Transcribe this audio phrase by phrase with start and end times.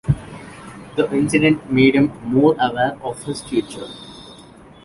[0.95, 3.85] The incident made him more aware of his future.